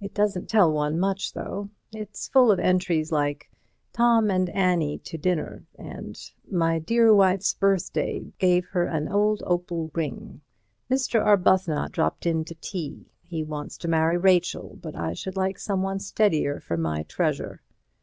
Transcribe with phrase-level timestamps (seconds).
[0.00, 1.68] It doesn't tell one much, though.
[1.92, 3.50] It's full of entries like:
[3.92, 6.18] 'Tom and Annie to dinner'; and
[6.50, 10.40] 'My dear wife's birthday; gave her an old opal ring';
[10.90, 11.22] 'Mr.
[11.22, 15.98] Arbuthnot dropped in to tea; he wants to marry Rachel, but I should like someone
[16.00, 17.60] steadier for my treasure.'